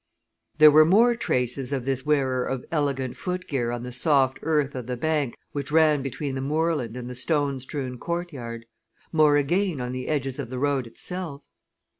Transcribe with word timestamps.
There 0.57 0.71
were 0.71 0.83
more 0.83 1.15
traces 1.15 1.71
of 1.71 1.85
this 1.85 2.03
wearer 2.03 2.43
of 2.43 2.65
elegant 2.71 3.17
foot 3.17 3.47
gear 3.47 3.69
on 3.69 3.83
the 3.83 3.91
soft 3.91 4.39
earth 4.41 4.73
of 4.73 4.87
the 4.87 4.97
bank 4.97 5.37
which 5.51 5.71
ran 5.71 6.01
between 6.01 6.33
the 6.33 6.41
moorland 6.41 6.97
and 6.97 7.07
the 7.07 7.13
stone 7.13 7.59
strewn 7.59 7.99
courtyard 7.99 8.65
more 9.11 9.37
again 9.37 9.79
on 9.79 9.91
the 9.91 10.07
edges 10.07 10.39
of 10.39 10.49
the 10.49 10.57
road 10.57 10.87
itself. 10.87 11.43